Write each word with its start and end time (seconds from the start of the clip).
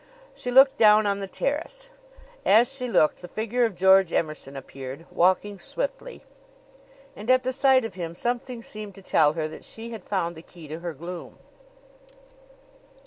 She 0.33 0.49
looked 0.49 0.77
down 0.79 1.05
on 1.05 1.19
the 1.19 1.27
terrace; 1.27 1.91
as 2.43 2.73
she 2.73 2.87
looked 2.87 3.21
the 3.21 3.27
figure 3.27 3.65
of 3.65 3.75
George 3.75 4.11
Emerson 4.11 4.57
appeared, 4.57 5.05
walking 5.11 5.59
swiftly. 5.59 6.23
And 7.15 7.29
at 7.29 7.43
the 7.43 7.53
sight 7.53 7.85
of 7.85 7.93
him 7.93 8.15
something 8.15 8.63
seemed 8.63 8.95
to 8.95 9.03
tell 9.03 9.33
her 9.33 9.47
that 9.49 9.63
she 9.63 9.91
had 9.91 10.03
found 10.03 10.35
the 10.35 10.41
key 10.41 10.67
to 10.69 10.79
her 10.79 10.93
gloom. 10.95 11.37